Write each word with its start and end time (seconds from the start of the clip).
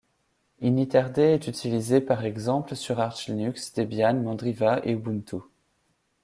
Initrd 0.61 1.19
est 1.19 1.47
utilisé, 1.47 2.01
par 2.01 2.25
exemple, 2.25 2.75
sur 2.75 2.99
ArchLinux, 2.99 3.53
Debian, 3.77 4.15
Mandriva 4.19 4.81
et 4.83 4.93
Ubuntu. 4.93 5.35